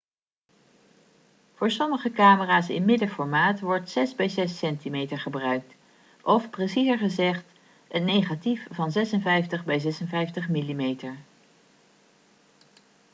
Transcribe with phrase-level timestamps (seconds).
[1.55, 5.73] voor sommige camera's in middenformaat wordt 6 bij 6 cm gebruikt
[6.23, 7.45] of preciezer gezegd
[7.87, 10.97] een negatief van 56 bij 56 mm